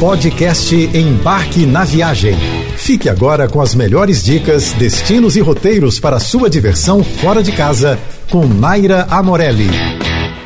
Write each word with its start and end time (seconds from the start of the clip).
Podcast 0.00 0.74
Embarque 0.74 1.64
na 1.64 1.84
Viagem. 1.84 2.34
Fique 2.76 3.08
agora 3.08 3.48
com 3.48 3.60
as 3.60 3.74
melhores 3.76 4.24
dicas, 4.24 4.72
destinos 4.72 5.36
e 5.36 5.40
roteiros 5.40 6.00
para 6.00 6.18
sua 6.18 6.50
diversão 6.50 7.02
fora 7.04 7.42
de 7.42 7.52
casa 7.52 7.98
com 8.28 8.44
Naira 8.44 9.06
Amorelli. 9.08 9.68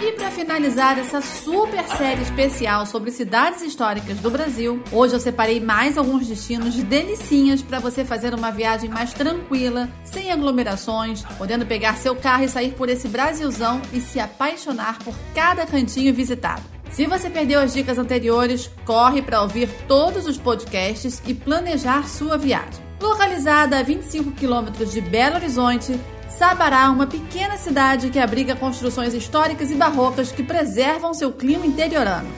E 0.03 0.13
para 0.13 0.31
finalizar 0.31 0.99
essa 0.99 1.23
super 1.23 1.83
série 1.97 2.21
especial 2.21 2.85
sobre 2.85 3.11
cidades 3.11 3.63
históricas 3.63 4.19
do 4.19 4.31
Brasil, 4.31 4.83
hoje 4.93 5.15
eu 5.15 5.21
separei 5.21 5.61
mais 5.61 5.97
alguns 5.97 6.27
destinos 6.27 6.75
de 6.75 6.83
delicinhas 6.83 7.63
para 7.63 7.81
você 7.81 8.05
fazer 8.05 8.35
uma 8.35 8.51
viagem 8.51 8.91
mais 8.91 9.15
tranquila, 9.15 9.89
sem 10.05 10.31
aglomerações, 10.31 11.23
podendo 11.39 11.65
pegar 11.65 11.97
seu 11.97 12.15
carro 12.15 12.45
e 12.45 12.49
sair 12.49 12.75
por 12.75 12.91
esse 12.91 13.09
Brasilzão 13.09 13.81
e 13.95 14.01
se 14.01 14.21
apaixonar 14.21 14.99
por 14.99 15.15
cada 15.35 15.65
cantinho 15.65 16.13
visitado. 16.13 16.78
Se 16.91 17.07
você 17.07 17.29
perdeu 17.29 17.61
as 17.61 17.75
dicas 17.75 17.99
anteriores, 17.99 18.71
corre 18.85 19.23
para 19.23 19.43
ouvir 19.43 19.69
todos 19.87 20.27
os 20.27 20.39
podcasts 20.39 21.23
e 21.27 21.35
planejar 21.35 22.09
sua 22.09 22.37
viagem. 22.37 22.83
Localizada 23.01 23.79
a 23.79 23.83
25 23.83 24.33
quilômetros 24.33 24.93
de 24.93 25.01
Belo 25.01 25.37
Horizonte, 25.37 25.99
Sabará 26.29 26.85
é 26.85 26.89
uma 26.89 27.07
pequena 27.07 27.57
cidade 27.57 28.11
que 28.11 28.19
abriga 28.19 28.57
construções 28.57 29.15
históricas 29.15 29.71
e 29.71 29.75
barrocas 29.75 30.33
que 30.33 30.43
preservam 30.43 31.15
seu 31.15 31.33
clima 31.33 31.67
interiorano. 31.67 32.29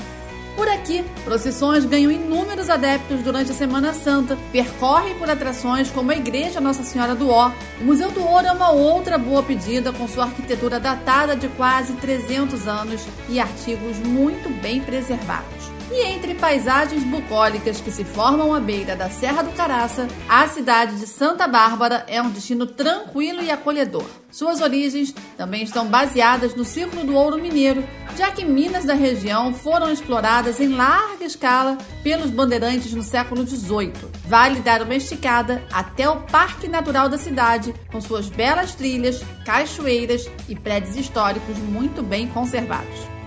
Por 0.60 0.69
aqui, 0.69 1.02
procissões 1.24 1.87
ganham 1.87 2.12
inúmeros 2.12 2.69
adeptos 2.69 3.23
durante 3.23 3.50
a 3.50 3.55
Semana 3.55 3.95
Santa, 3.95 4.37
percorrem 4.52 5.19
por 5.19 5.30
atrações 5.30 5.91
como 5.91 6.10
a 6.10 6.14
Igreja 6.14 6.60
Nossa 6.60 6.83
Senhora 6.83 7.14
do 7.14 7.30
Ó. 7.30 7.50
O 7.80 7.84
Museu 7.84 8.10
do 8.10 8.23
Ouro 8.23 8.46
é 8.46 8.52
uma 8.52 8.70
outra 8.70 9.16
boa 9.16 9.42
pedida 9.42 9.91
com 9.91 10.06
sua 10.06 10.24
arquitetura 10.24 10.78
datada 10.78 11.34
de 11.34 11.48
quase 11.48 11.95
300 11.95 12.69
anos 12.69 13.00
e 13.30 13.41
artigos 13.41 13.96
muito 14.00 14.50
bem 14.60 14.83
preservados. 14.83 15.80
E 15.92 16.02
entre 16.06 16.36
paisagens 16.36 17.02
bucólicas 17.02 17.80
que 17.80 17.90
se 17.90 18.04
formam 18.04 18.54
à 18.54 18.60
beira 18.60 18.94
da 18.94 19.10
Serra 19.10 19.42
do 19.42 19.50
Caraça, 19.50 20.06
a 20.28 20.47
cidade 20.47 21.00
de 21.00 21.06
Santa 21.06 21.48
Bárbara 21.48 22.05
é 22.06 22.22
um 22.22 22.30
destino 22.30 22.64
tranquilo 22.64 23.42
e 23.42 23.50
acolhedor. 23.50 24.05
Suas 24.30 24.60
origens 24.60 25.12
também 25.36 25.64
estão 25.64 25.88
baseadas 25.88 26.55
no 26.55 26.64
ciclo 26.64 27.02
do 27.02 27.16
ouro 27.16 27.42
mineiro, 27.42 27.82
já 28.16 28.30
que 28.30 28.44
minas 28.44 28.84
da 28.84 28.94
região 28.94 29.52
foram 29.52 29.91
exploradas 29.91 30.60
em 30.60 30.69
larga 30.69 31.24
escala 31.24 31.77
pelos 32.04 32.30
bandeirantes 32.30 32.94
no 32.94 33.02
século 33.02 33.44
XVIII. 33.44 33.92
Vale 34.28 34.60
dar 34.60 34.82
uma 34.82 34.94
esticada 34.94 35.60
até 35.72 36.08
o 36.08 36.20
Parque 36.20 36.69
Natural 36.69 37.08
da 37.08 37.19
cidade, 37.19 37.75
com 37.91 38.00
suas 38.00 38.28
belas 38.28 38.77
trilhas, 38.77 39.20
cachoeiras 39.44 40.30
e 40.48 40.54
prédios 40.54 40.94
históricos 40.94 41.58
muito 41.58 42.00
bem 42.00 42.28
conservados. 42.28 43.19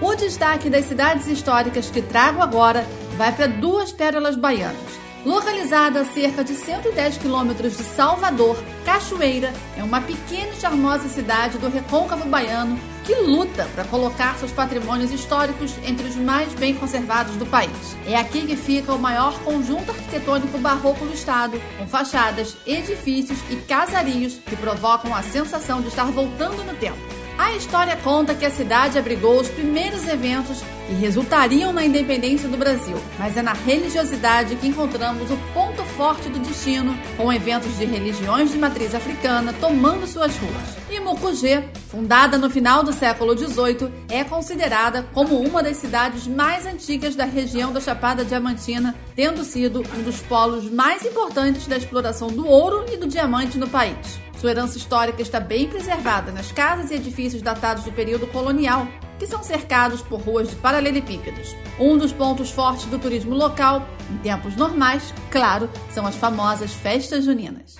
O 0.00 0.14
destaque 0.14 0.70
das 0.70 0.84
cidades 0.84 1.26
históricas 1.26 1.90
que 1.90 2.00
trago 2.00 2.40
agora 2.40 2.86
vai 3.16 3.34
para 3.34 3.48
duas 3.48 3.90
pérolas 3.90 4.36
baianas. 4.36 4.76
Localizada 5.26 6.02
a 6.02 6.04
cerca 6.04 6.44
de 6.44 6.54
110 6.54 7.18
quilômetros 7.18 7.76
de 7.76 7.82
Salvador, 7.82 8.56
Cachoeira 8.84 9.52
é 9.76 9.82
uma 9.82 10.00
pequena 10.00 10.52
e 10.52 10.60
charmosa 10.60 11.08
cidade 11.08 11.58
do 11.58 11.68
recôncavo 11.68 12.28
baiano 12.28 12.78
que 13.04 13.14
luta 13.16 13.68
para 13.74 13.84
colocar 13.84 14.38
seus 14.38 14.52
patrimônios 14.52 15.10
históricos 15.10 15.74
entre 15.84 16.06
os 16.06 16.14
mais 16.14 16.54
bem 16.54 16.74
conservados 16.74 17.34
do 17.34 17.44
país. 17.46 17.96
É 18.06 18.14
aqui 18.14 18.46
que 18.46 18.54
fica 18.54 18.94
o 18.94 18.98
maior 19.00 19.36
conjunto 19.40 19.90
arquitetônico 19.90 20.58
barroco 20.58 21.04
do 21.04 21.12
estado, 21.12 21.60
com 21.76 21.88
fachadas, 21.88 22.56
edifícios 22.64 23.38
e 23.50 23.56
casarios 23.56 24.34
que 24.34 24.54
provocam 24.54 25.12
a 25.12 25.22
sensação 25.22 25.80
de 25.80 25.88
estar 25.88 26.04
voltando 26.04 26.64
no 26.64 26.74
tempo. 26.74 27.27
A 27.38 27.54
história 27.54 27.96
conta 27.96 28.34
que 28.34 28.44
a 28.44 28.50
cidade 28.50 28.98
abrigou 28.98 29.40
os 29.40 29.48
primeiros 29.48 30.08
eventos 30.08 30.60
que 30.88 30.94
resultariam 30.94 31.72
na 31.72 31.84
independência 31.84 32.48
do 32.48 32.56
Brasil, 32.56 32.96
mas 33.16 33.36
é 33.36 33.42
na 33.42 33.52
religiosidade 33.52 34.56
que 34.56 34.66
encontramos 34.66 35.30
o 35.30 35.36
ponto 35.54 35.84
forte 35.84 36.28
do 36.28 36.40
destino, 36.40 36.98
com 37.16 37.32
eventos 37.32 37.78
de 37.78 37.84
religiões 37.84 38.50
de 38.50 38.58
matriz 38.58 38.92
africana 38.92 39.52
tomando 39.52 40.04
suas 40.04 40.36
ruas. 40.36 40.87
Mucugê, 41.08 41.64
fundada 41.88 42.36
no 42.36 42.50
final 42.50 42.82
do 42.82 42.92
século 42.92 43.36
XVIII, 43.36 43.90
é 44.10 44.22
considerada 44.24 45.06
como 45.14 45.40
uma 45.40 45.62
das 45.62 45.78
cidades 45.78 46.26
mais 46.26 46.66
antigas 46.66 47.16
da 47.16 47.24
região 47.24 47.72
da 47.72 47.80
Chapada 47.80 48.26
Diamantina, 48.26 48.94
tendo 49.16 49.42
sido 49.42 49.82
um 49.96 50.02
dos 50.02 50.20
polos 50.20 50.70
mais 50.70 51.06
importantes 51.06 51.66
da 51.66 51.78
exploração 51.78 52.28
do 52.28 52.46
ouro 52.46 52.84
e 52.92 52.98
do 52.98 53.06
diamante 53.06 53.56
no 53.56 53.66
país. 53.66 54.20
Sua 54.38 54.50
herança 54.50 54.76
histórica 54.76 55.22
está 55.22 55.40
bem 55.40 55.66
preservada 55.66 56.30
nas 56.30 56.52
casas 56.52 56.90
e 56.90 56.96
edifícios 56.96 57.40
datados 57.40 57.84
do 57.84 57.92
período 57.92 58.26
colonial, 58.26 58.86
que 59.18 59.26
são 59.26 59.42
cercados 59.42 60.02
por 60.02 60.20
ruas 60.20 60.50
de 60.50 60.56
paralelepípedos. 60.56 61.56
Um 61.80 61.96
dos 61.96 62.12
pontos 62.12 62.50
fortes 62.50 62.84
do 62.84 62.98
turismo 62.98 63.34
local, 63.34 63.88
em 64.12 64.18
tempos 64.18 64.54
normais, 64.56 65.14
claro, 65.30 65.70
são 65.90 66.06
as 66.06 66.16
famosas 66.16 66.70
festas 66.74 67.24
juninas. 67.24 67.76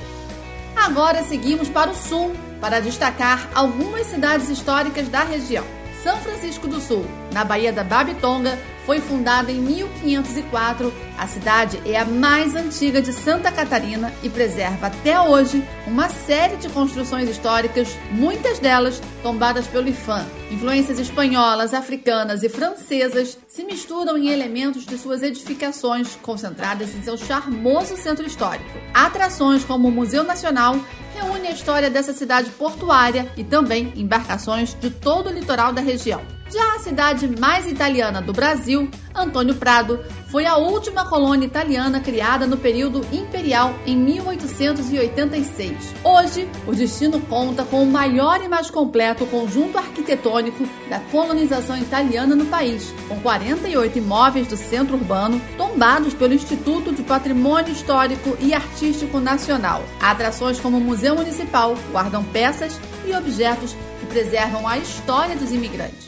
Agora 0.75 1.23
seguimos 1.23 1.69
para 1.69 1.91
o 1.91 1.95
sul 1.95 2.33
para 2.61 2.81
destacar 2.81 3.49
algumas 3.55 4.07
cidades 4.07 4.49
históricas 4.49 5.09
da 5.09 5.23
região. 5.23 5.65
São 6.03 6.17
Francisco 6.19 6.69
do 6.69 6.81
Sul, 6.81 7.05
na 7.33 7.45
Baía 7.45 7.73
da 7.73 7.83
Babitonga, 7.83 8.59
foi 8.87 9.01
fundada 9.01 9.53
em 9.53 9.61
1504. 9.61 10.91
A 11.19 11.27
cidade 11.27 11.79
é 11.85 11.99
a 11.99 12.07
mais 12.07 12.55
antiga 12.55 13.03
de 13.03 13.13
Santa 13.13 13.53
Catarina 13.53 14.11
e 14.23 14.31
preserva 14.31 14.87
até 14.87 15.21
hoje 15.21 15.63
uma 15.87 16.09
série 16.09 16.57
de 16.57 16.71
construções 16.71 17.29
históricas, 17.29 17.95
muitas 18.11 18.59
delas 18.59 19.03
tombadas 19.23 19.67
pelo 19.67 19.89
IFAM. 19.89 20.25
Influências 20.51 20.99
espanholas, 20.99 21.75
africanas 21.75 22.43
e 22.43 22.49
francesas 22.49 23.37
se 23.47 23.63
misturam 23.63 24.17
em 24.17 24.31
elementos 24.31 24.87
de 24.87 24.97
suas 24.97 25.23
edificações, 25.23 26.17
concentradas 26.23 26.95
em 26.95 27.03
seu 27.03 27.19
charmoso 27.19 27.95
centro 27.99 28.27
histórico. 28.27 28.71
Atrações 28.95 29.65
como 29.65 29.89
o 29.89 29.93
Museu 29.93 30.25
Nacional 30.25 30.77
reúnem 31.19 31.51
a 31.51 31.55
história 31.55 31.91
dessa 31.91 32.13
cidade 32.13 32.51
portuária 32.51 33.31
e 33.37 33.43
também 33.43 33.93
embarcações 33.97 34.75
de 34.75 34.91
todo 34.91 35.29
o 35.29 35.33
litoral 35.33 35.73
da 35.73 35.81
região. 35.81 36.38
Já 36.51 36.77
a 36.77 36.79
cidade 36.79 37.29
mais 37.39 37.67
italiana 37.67 38.23
do 38.23 38.33
Brasil, 38.33 38.89
Antônio 39.15 39.55
Prado, 39.57 40.03
foi 40.29 40.47
a 40.47 40.57
última 40.57 41.05
colônia 41.05 41.45
italiana 41.45 42.01
criada 42.01 42.47
no 42.47 42.57
período 42.57 43.03
imperial 43.13 43.75
em 43.85 43.95
1886. 43.95 45.95
Hoje, 46.03 46.49
o 46.67 46.75
destino 46.75 47.21
conta 47.21 47.65
com 47.65 47.83
o 47.83 47.87
maior 47.87 48.43
e 48.43 48.49
mais 48.49 48.71
completo 48.71 49.27
conjunto 49.27 49.77
arquitetônico 49.77 50.67
da 50.89 51.01
colonização 51.01 51.77
italiana 51.77 52.35
no 52.35 52.47
país, 52.47 52.95
com 53.09 53.21
48 53.21 53.99
imóveis 53.99 54.49
do 54.49 54.57
centro 54.57 54.97
urbano 54.97 55.39
tombados 55.59 56.15
pelo 56.15 56.33
Instituto 56.33 56.95
de 56.95 57.03
Patrimônio 57.03 57.73
Histórico 57.73 58.39
e 58.41 58.55
Artístico 58.55 59.21
Nacional. 59.21 59.85
Atrações 60.01 60.59
como 60.59 60.79
o 60.79 60.81
Museu 60.81 61.15
Municipal 61.15 61.77
guardam 61.93 62.25
peças 62.25 62.81
e 63.07 63.15
objetos 63.15 63.77
que 64.01 64.07
preservam 64.07 64.67
a 64.67 64.79
história 64.79 65.37
dos 65.37 65.53
imigrantes. 65.53 66.08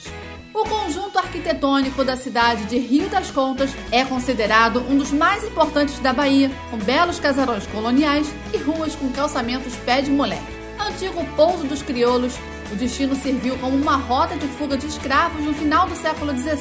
O 0.60 0.68
conjunto 0.68 1.18
arquitetônico 1.18 2.04
da 2.04 2.18
cidade 2.18 2.66
de 2.66 2.78
Rio 2.78 3.08
das 3.08 3.30
Contas 3.30 3.70
é 3.90 4.04
considerado 4.04 4.80
um 4.90 4.98
dos 4.98 5.10
mais 5.10 5.42
importantes 5.42 5.98
da 6.00 6.12
Bahia, 6.12 6.50
com 6.70 6.76
belos 6.76 7.18
casarões 7.18 7.66
coloniais 7.68 8.30
e 8.52 8.58
ruas 8.58 8.94
com 8.94 9.08
calçamentos 9.10 9.74
pé 9.86 10.02
de 10.02 10.10
moleque. 10.10 10.52
Antigo 10.78 11.24
pouso 11.34 11.64
dos 11.64 11.80
crioulos, 11.80 12.34
o 12.70 12.76
destino 12.76 13.16
serviu 13.16 13.56
como 13.56 13.74
uma 13.74 13.96
rota 13.96 14.36
de 14.36 14.46
fuga 14.48 14.76
de 14.76 14.86
escravos 14.86 15.42
no 15.42 15.54
final 15.54 15.88
do 15.88 15.96
século 15.96 16.36
XVII. 16.36 16.58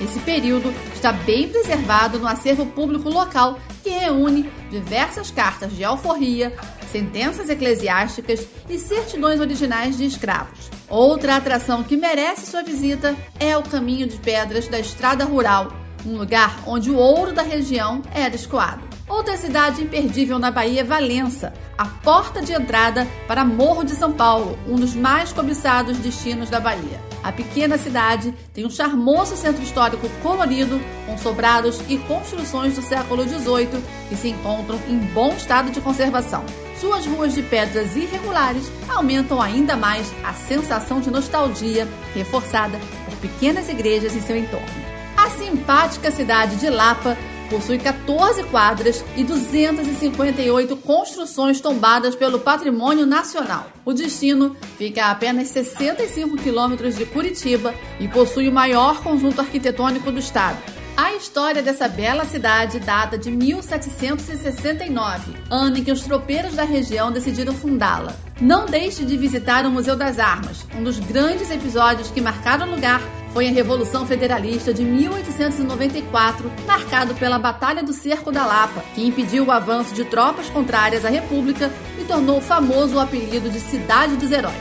Esse 0.00 0.18
período 0.20 0.72
está 0.94 1.12
bem 1.12 1.46
preservado 1.46 2.18
no 2.18 2.26
acervo 2.26 2.64
público 2.64 3.10
local, 3.10 3.58
reúne 3.98 4.50
diversas 4.70 5.30
cartas 5.30 5.72
de 5.72 5.84
alforria, 5.84 6.54
sentenças 6.90 7.48
eclesiásticas 7.48 8.46
e 8.68 8.78
certidões 8.78 9.40
originais 9.40 9.96
de 9.96 10.04
escravos. 10.04 10.70
Outra 10.88 11.36
atração 11.36 11.82
que 11.82 11.96
merece 11.96 12.46
sua 12.46 12.62
visita 12.62 13.16
é 13.40 13.56
o 13.56 13.62
Caminho 13.62 14.06
de 14.06 14.16
Pedras 14.18 14.68
da 14.68 14.78
Estrada 14.78 15.24
Rural, 15.24 15.72
um 16.06 16.16
lugar 16.16 16.62
onde 16.66 16.90
o 16.90 16.96
ouro 16.96 17.32
da 17.32 17.42
região 17.42 18.02
era 18.14 18.34
escoado. 18.34 18.93
Outra 19.06 19.36
cidade 19.36 19.82
imperdível 19.82 20.38
na 20.38 20.50
Bahia 20.50 20.80
é 20.80 20.84
Valença, 20.84 21.52
a 21.76 21.84
porta 21.84 22.40
de 22.40 22.52
entrada 22.52 23.06
para 23.28 23.44
Morro 23.44 23.84
de 23.84 23.94
São 23.94 24.12
Paulo, 24.12 24.58
um 24.66 24.76
dos 24.76 24.94
mais 24.94 25.30
cobiçados 25.30 25.98
destinos 25.98 26.48
da 26.48 26.58
Bahia. 26.58 27.00
A 27.22 27.30
pequena 27.30 27.76
cidade 27.76 28.34
tem 28.54 28.64
um 28.64 28.70
charmoso 28.70 29.36
centro 29.36 29.62
histórico 29.62 30.08
colorido, 30.22 30.80
com 31.06 31.18
sobrados 31.18 31.80
e 31.88 31.98
construções 31.98 32.76
do 32.76 32.82
século 32.82 33.22
XVIII 33.24 33.82
que 34.08 34.16
se 34.16 34.28
encontram 34.28 34.80
em 34.88 34.98
bom 34.98 35.34
estado 35.34 35.70
de 35.70 35.82
conservação. 35.82 36.42
Suas 36.80 37.04
ruas 37.06 37.34
de 37.34 37.42
pedras 37.42 37.94
irregulares 37.96 38.70
aumentam 38.88 39.40
ainda 39.40 39.76
mais 39.76 40.10
a 40.24 40.32
sensação 40.32 41.00
de 41.00 41.10
nostalgia, 41.10 41.86
reforçada 42.14 42.78
por 43.04 43.16
pequenas 43.18 43.68
igrejas 43.68 44.16
em 44.16 44.22
seu 44.22 44.36
entorno. 44.36 44.94
A 45.16 45.30
simpática 45.30 46.10
cidade 46.10 46.56
de 46.56 46.68
Lapa 46.68 47.16
possui 47.54 47.78
14 47.78 48.42
quadras 48.44 49.04
e 49.16 49.22
258 49.22 50.76
construções 50.78 51.60
tombadas 51.60 52.16
pelo 52.16 52.40
patrimônio 52.40 53.06
nacional. 53.06 53.68
O 53.84 53.92
destino 53.92 54.56
fica 54.76 55.04
a 55.04 55.12
apenas 55.12 55.46
65 55.48 56.36
quilômetros 56.38 56.96
de 56.96 57.06
Curitiba 57.06 57.72
e 58.00 58.08
possui 58.08 58.48
o 58.48 58.52
maior 58.52 59.04
conjunto 59.04 59.40
arquitetônico 59.40 60.10
do 60.10 60.18
estado. 60.18 60.58
A 60.96 61.14
história 61.14 61.62
dessa 61.62 61.86
bela 61.86 62.24
cidade 62.24 62.80
data 62.80 63.16
de 63.16 63.30
1769, 63.30 65.34
ano 65.48 65.78
em 65.78 65.84
que 65.84 65.92
os 65.92 66.02
tropeiros 66.02 66.54
da 66.54 66.64
região 66.64 67.12
decidiram 67.12 67.54
fundá-la. 67.54 68.16
Não 68.40 68.66
deixe 68.66 69.04
de 69.04 69.16
visitar 69.16 69.64
o 69.64 69.70
Museu 69.70 69.94
das 69.94 70.18
Armas. 70.18 70.66
Um 70.76 70.82
dos 70.82 70.98
grandes 70.98 71.52
episódios 71.52 72.10
que 72.10 72.20
marcaram 72.20 72.66
o 72.66 72.74
lugar 72.74 73.00
foi 73.34 73.48
a 73.48 73.52
Revolução 73.52 74.06
Federalista 74.06 74.72
de 74.72 74.84
1894, 74.84 76.52
marcado 76.64 77.16
pela 77.16 77.36
Batalha 77.36 77.82
do 77.82 77.92
Cerco 77.92 78.30
da 78.30 78.46
Lapa, 78.46 78.84
que 78.94 79.04
impediu 79.04 79.44
o 79.44 79.50
avanço 79.50 79.92
de 79.92 80.04
tropas 80.04 80.48
contrárias 80.48 81.04
à 81.04 81.08
República 81.08 81.68
e 82.00 82.04
tornou 82.04 82.40
famoso 82.40 82.94
o 82.94 83.00
apelido 83.00 83.50
de 83.50 83.58
Cidade 83.58 84.16
dos 84.16 84.30
Heróis. 84.30 84.54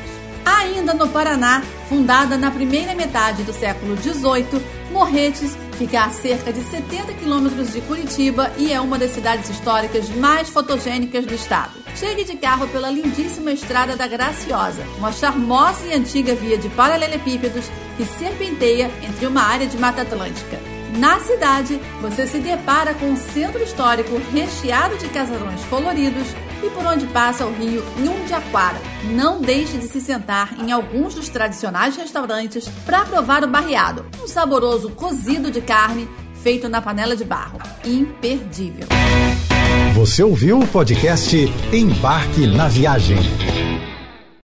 Ainda 0.44 0.94
no 0.96 1.08
Paraná, 1.08 1.62
fundada 1.88 2.36
na 2.36 2.50
primeira 2.50 2.96
metade 2.96 3.44
do 3.44 3.54
século 3.54 3.96
XVIII, 3.96 4.60
Morretes 4.92 5.56
fica 5.78 6.06
a 6.06 6.10
cerca 6.10 6.52
de 6.52 6.62
70 6.62 7.14
quilômetros 7.14 7.72
de 7.72 7.81
Curitiba 7.81 8.52
e 8.58 8.72
é 8.72 8.81
uma 8.81 8.98
das 8.98 9.12
cidades 9.12 9.50
históricas 9.50 10.10
mais 10.10 10.50
fotogênicas 10.50 11.25
do 11.25 11.34
estado. 11.34 11.74
Chegue 11.96 12.24
de 12.24 12.36
carro 12.36 12.68
pela 12.68 12.90
lindíssima 12.90 13.52
Estrada 13.52 13.96
da 13.96 14.08
Graciosa, 14.08 14.84
uma 14.98 15.12
charmosa 15.12 15.86
e 15.86 15.94
antiga 15.94 16.34
via 16.36 16.58
de 16.58 16.70
paralelepípedos 16.70 17.66
que 17.98 18.06
serpenteia 18.06 18.92
entre 19.01 19.25
uma 19.25 19.42
área 19.42 19.68
de 19.68 19.78
Mata 19.78 20.01
Atlântica. 20.01 20.60
Na 20.98 21.19
cidade, 21.19 21.80
você 22.01 22.28
se 22.28 22.40
depara 22.40 22.94
com 22.94 23.07
um 23.07 23.18
centro 23.18 23.63
histórico 23.63 24.22
recheado 24.31 24.95
de 24.98 25.07
casarões 25.10 25.63
coloridos 25.66 26.28
e 26.63 26.69
por 26.69 26.86
onde 26.86 27.07
passa 27.07 27.45
o 27.45 27.54
rio 27.54 27.84
Nhundiaquara. 27.98 28.80
Não 29.12 29.42
deixe 29.42 29.78
de 29.78 29.88
se 29.88 30.00
sentar 30.00 30.54
em 30.60 30.72
alguns 30.72 31.16
dos 31.16 31.30
tradicionais 31.30 31.98
restaurantes 31.98 32.68
para 32.86 33.06
provar 33.06 33.44
o 33.44 33.48
barreado, 33.48 34.06
um 34.24 34.28
saboroso 34.28 34.92
cozido 34.92 35.50
de 35.50 35.62
carne 35.62 36.07
feito 36.44 36.69
na 36.69 36.81
panela 36.81 37.16
de 37.16 37.24
barro. 37.24 37.60
Imperdível. 37.84 38.88
Você 39.96 40.22
ouviu 40.22 40.60
o 40.60 40.68
podcast 40.68 41.36
Embarque 41.72 42.46
na 42.46 42.68
Viagem. 42.68 43.18